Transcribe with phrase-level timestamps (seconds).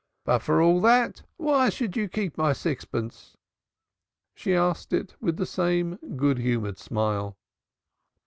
[0.25, 3.37] But for all that why should you keep my sixpence?"
[4.33, 7.37] She asked it with the same good humored smile.